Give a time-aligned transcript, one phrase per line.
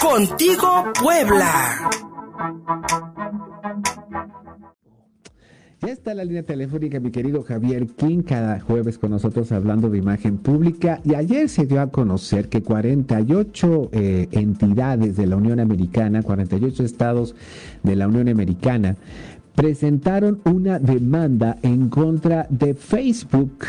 [0.00, 1.90] Contigo Puebla.
[5.80, 9.98] Ya está la línea telefónica mi querido Javier King cada jueves con nosotros hablando de
[9.98, 15.58] imagen pública y ayer se dio a conocer que 48 eh, entidades de la Unión
[15.58, 17.34] Americana, 48 estados
[17.82, 18.96] de la Unión Americana
[19.58, 23.64] presentaron una demanda en contra de Facebook,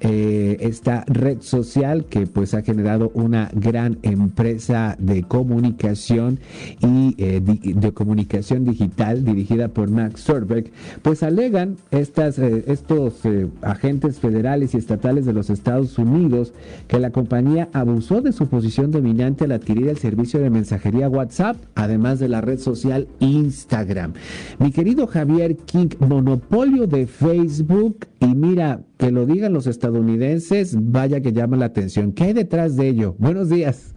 [0.00, 6.40] eh, esta red social que pues ha generado una gran empresa de comunicación
[6.80, 10.72] y eh, de comunicación digital dirigida por Max Zuckerberg,
[11.02, 13.20] pues alegan estas, eh, estos
[13.62, 16.52] agentes federales y estatales de los Estados Unidos
[16.88, 21.58] que la compañía abusó de su posición dominante al adquirir el servicio de mensajería WhatsApp,
[21.76, 24.14] además de la red social Instagram.
[24.58, 30.74] Mi querido Javier, Javier King, monopolio de Facebook y mira, que lo digan los estadounidenses,
[30.80, 32.12] vaya que llama la atención.
[32.12, 33.14] ¿Qué hay detrás de ello?
[33.18, 33.94] Buenos días.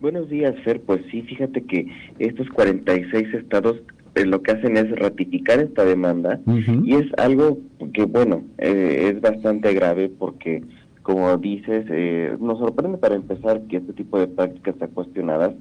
[0.00, 0.80] Buenos días, Fer.
[0.80, 3.82] Pues sí, fíjate que estos 46 estados
[4.14, 6.40] eh, lo que hacen es ratificar esta demanda
[6.84, 7.58] y es algo
[7.92, 10.62] que, bueno, eh, es bastante grave porque,
[11.02, 15.52] como dices, eh, nos sorprende para empezar que este tipo de prácticas sean cuestionadas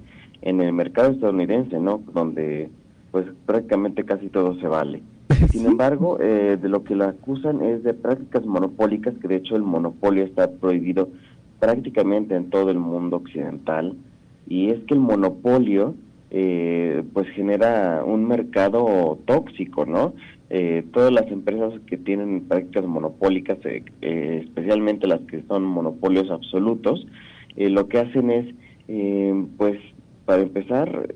[0.42, 2.02] en el mercado estadounidense, ¿no?
[2.14, 2.70] Donde
[3.12, 5.02] pues prácticamente casi todo se vale.
[5.52, 9.56] Sin embargo, eh, de lo que lo acusan es de prácticas monopólicas, que de hecho
[9.56, 11.10] el monopolio está prohibido
[11.60, 13.96] prácticamente en todo el mundo occidental,
[14.48, 15.94] y es que el monopolio
[16.32, 20.14] eh, pues genera un mercado tóxico, ¿no?
[20.52, 23.60] Eh, todas las empresas que tienen prácticas monopólicas,
[24.02, 27.06] especialmente las que son monopolios absolutos,
[27.56, 28.56] lo que hacen es,
[29.58, 29.80] pues,
[30.26, 31.10] para empezar,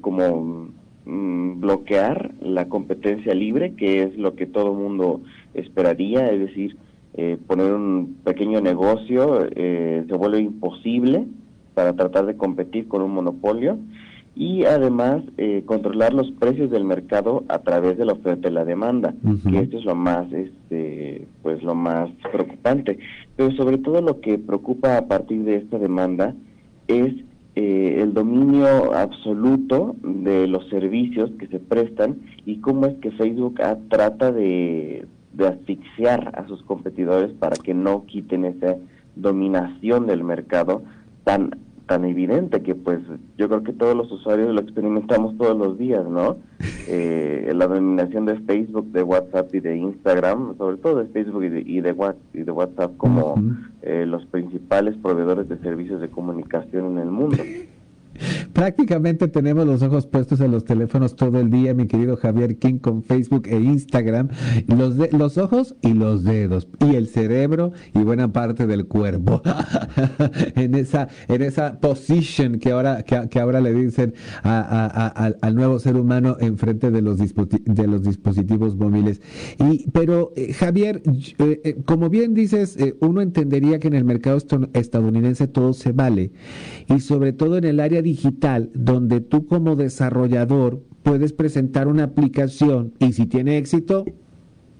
[0.00, 0.70] como
[1.10, 5.22] Mm, bloquear la competencia libre, que es lo que todo mundo
[5.54, 6.76] esperaría, es decir,
[7.14, 11.24] eh, poner un pequeño negocio eh, se vuelve imposible
[11.72, 13.78] para tratar de competir con un monopolio
[14.36, 18.66] y además eh, controlar los precios del mercado a través de la oferta y la
[18.66, 19.14] demanda,
[19.50, 22.98] que esto es lo más, este, pues lo más preocupante.
[23.34, 26.34] Pero sobre todo lo que preocupa a partir de esta demanda
[26.86, 27.14] es
[27.60, 33.58] eh, el dominio absoluto de los servicios que se prestan y cómo es que Facebook
[33.88, 35.08] trata de,
[35.44, 38.76] asfixiar a sus competidores para que no quiten esa
[39.16, 40.84] dominación del mercado
[41.24, 41.50] tan
[41.88, 43.00] tan evidente que pues
[43.36, 46.36] yo creo que todos los usuarios lo experimentamos todos los días, ¿no?
[46.90, 51.50] Eh, la dominación de Facebook, de WhatsApp y de Instagram, sobre todo de Facebook y
[51.50, 51.92] de, y de,
[52.50, 53.34] WhatsApp como
[53.82, 57.42] eh, los principales proveedores de servicios de comunicación en el mundo.
[58.58, 62.78] Prácticamente tenemos los ojos puestos en los teléfonos todo el día, mi querido Javier King,
[62.80, 64.30] con Facebook e Instagram.
[64.66, 69.42] Los, de, los ojos y los dedos, y el cerebro y buena parte del cuerpo.
[70.56, 76.36] en esa en esa position que ahora que, ahora le dicen al nuevo ser humano
[76.40, 79.22] enfrente de los, de los dispositivos móviles.
[79.60, 84.36] Y, pero, eh, Javier, eh, eh, como bien dices, uno entendería que en el mercado
[84.72, 86.32] estadounidense todo se vale,
[86.88, 92.92] y sobre todo en el área digital donde tú como desarrollador puedes presentar una aplicación
[92.98, 94.04] y si tiene éxito,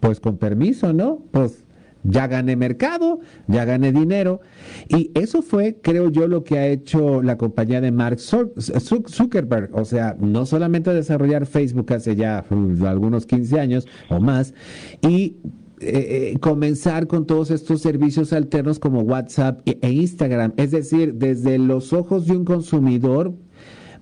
[0.01, 1.19] pues con permiso, ¿no?
[1.31, 1.65] Pues
[2.05, 4.41] ya gané mercado, ya gané dinero.
[4.89, 9.71] Y eso fue, creo yo, lo que ha hecho la compañía de Mark Zuckerberg.
[9.73, 14.55] O sea, no solamente desarrollar Facebook hace ya uh, algunos 15 años o más,
[15.03, 15.37] y
[15.81, 20.53] eh, eh, comenzar con todos estos servicios alternos como WhatsApp e, e Instagram.
[20.57, 23.35] Es decir, desde los ojos de un consumidor,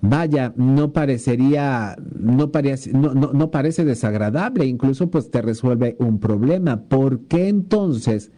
[0.01, 6.81] vaya, no parecería, no, parece, no, no, parece desagradable, incluso pues te resuelve un problema.
[6.83, 8.31] ¿Por qué entonces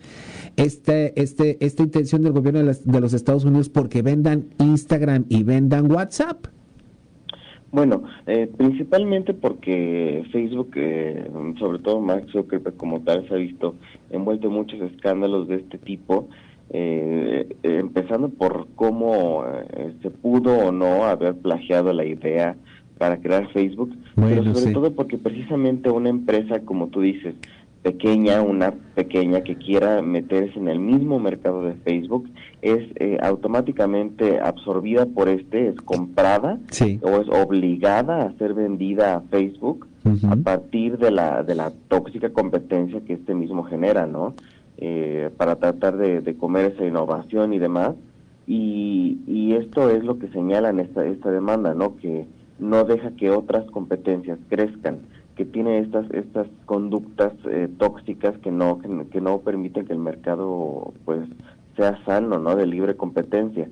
[0.56, 5.44] este, este, esta intención del gobierno de, de los Estados Unidos porque vendan Instagram y
[5.44, 6.48] vendan WhatsApp?
[7.72, 13.76] Bueno, eh, principalmente porque Facebook, eh, sobre todo Mark Zuckerberg como tal, se ha visto
[14.10, 16.30] envuelto en muchos escándalos de este tipo,
[16.72, 19.44] eh, empezando por cómo
[20.02, 22.56] se pudo o no haber plagiado la idea
[22.98, 27.34] para crear Facebook, pero sobre todo porque precisamente una empresa, como tú dices,
[27.82, 32.30] pequeña, una pequeña que quiera meterse en el mismo mercado de Facebook,
[32.62, 36.60] es eh, automáticamente absorbida por este, es comprada
[37.02, 39.88] o es obligada a ser vendida a Facebook
[40.28, 44.34] a partir de la, de la tóxica competencia que este mismo genera, ¿no?
[44.82, 47.96] Eh, para tratar de, comer esa innovación y demás.
[48.48, 51.98] Y, y esto es lo que señala en esta, esta demanda, ¿no?
[51.98, 52.26] Que
[52.60, 55.00] no deja que otras competencias crezcan
[55.36, 58.80] que tiene estas estas conductas eh, tóxicas que no
[59.10, 61.22] que, no permiten que el mercado pues
[61.78, 62.58] sea sano, ¿no?
[62.58, 63.70] De libre competencia.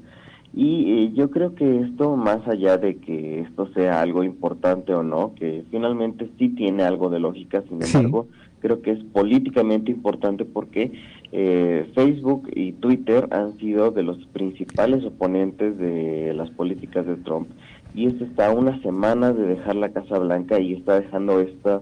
[0.54, 5.04] Y eh, yo creo que esto, más allá de que esto sea algo importante o
[5.04, 8.28] no, que finalmente sí tiene algo de lógica, sin embargo,
[8.60, 10.92] creo que es políticamente importante porque
[11.32, 17.50] eh, Facebook y Twitter han sido de los principales oponentes de las políticas de Trump.
[17.94, 21.82] Y esto está a una semana de dejar la Casa Blanca y está dejando esta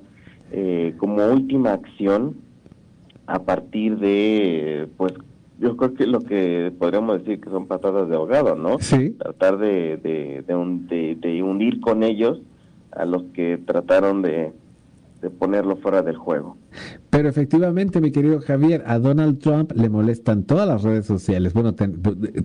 [0.52, 2.36] eh, como última acción
[3.28, 5.14] a partir de, pues,
[5.60, 8.78] yo creo que lo que podríamos decir que son patadas de ahogado, ¿no?
[8.80, 9.12] Sí.
[9.12, 12.42] Tratar de, de, de, de, hundir con ellos
[12.92, 14.52] a los que trataron de,
[15.22, 16.58] de ponerlo fuera del juego.
[17.10, 21.54] Pero efectivamente, mi querido Javier, a Donald Trump le molestan todas las redes sociales.
[21.54, 21.74] Bueno,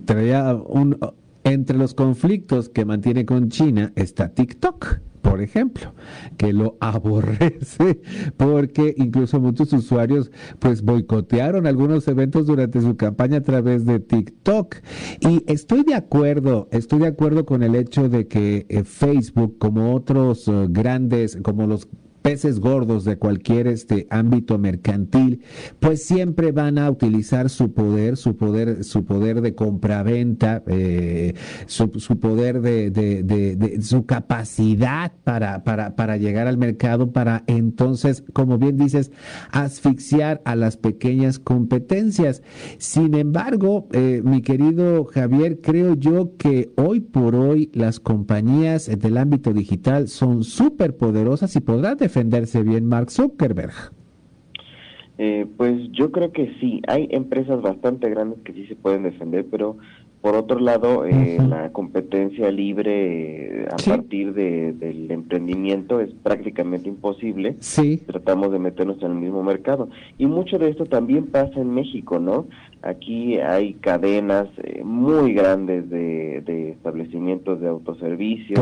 [0.05, 0.97] traía un...
[1.43, 5.93] Entre los conflictos que mantiene con China está TikTok por ejemplo,
[6.37, 8.01] que lo aborrece
[8.37, 14.77] porque incluso muchos usuarios pues boicotearon algunos eventos durante su campaña a través de TikTok.
[15.19, 19.93] Y estoy de acuerdo, estoy de acuerdo con el hecho de que eh, Facebook, como
[19.95, 21.87] otros eh, grandes, como los
[22.21, 25.43] peces gordos de cualquier este ámbito mercantil,
[25.79, 31.33] pues siempre van a utilizar su poder, su poder, su poder de compraventa, eh,
[31.65, 38.23] su, poder de, de, de, su capacidad para, para, para llegar al mercado, para entonces,
[38.33, 39.11] como bien dices,
[39.51, 42.43] asfixiar a las pequeñas competencias.
[42.77, 49.17] Sin embargo, eh, mi querido Javier, creo yo que hoy por hoy las compañías del
[49.17, 53.71] ámbito digital son súper poderosas y podrán defenderse bien Mark Zuckerberg?
[55.17, 59.45] Eh, pues yo creo que sí, hay empresas bastante grandes que sí se pueden defender,
[59.49, 59.77] pero
[60.21, 66.87] por otro lado, eh, la competencia libre eh, a partir de, del emprendimiento es prácticamente
[66.89, 67.55] imposible.
[67.59, 67.97] Sí.
[68.05, 69.89] Tratamos de meternos en el mismo mercado.
[70.19, 72.45] Y mucho de esto también pasa en México, ¿no?
[72.83, 78.57] Aquí hay cadenas eh, muy grandes de, de, establecimientos de autoservicio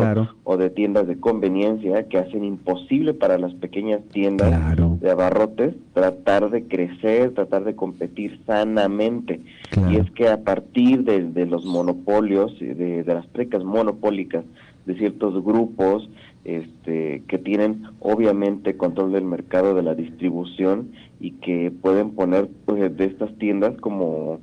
[0.46, 4.52] o de tiendas de conveniencia que hacen imposible para las pequeñas tiendas
[5.00, 9.40] de abarrotes tratar de crecer, tratar de competir sanamente.
[9.90, 14.44] Y es que a partir de, los monopolios, de, de las precas monopólicas
[14.86, 16.10] de ciertos grupos,
[16.46, 22.96] este, que tienen obviamente control del mercado de la distribución y que pueden poner pues,
[22.96, 24.40] de estas tiendas como,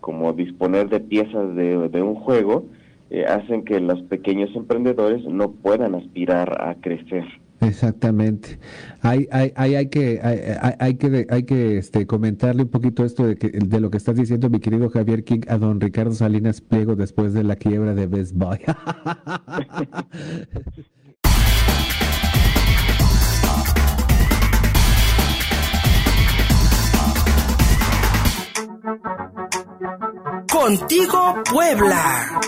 [0.00, 2.66] como disponer de piezas de, un juego,
[3.10, 7.24] eh, hacen que los pequeños emprendedores no puedan aspirar a crecer.
[7.60, 8.58] Exactamente.
[9.02, 13.26] Hay, hay, hay, hay que, hay, hay, que, hay que este, comentarle un poquito esto
[13.26, 16.60] de, que, de lo que estás diciendo, mi querido Javier King, a don Ricardo Salinas
[16.60, 18.60] Pliego después de la quiebra de Best Buy.
[30.48, 32.40] Contigo Puebla.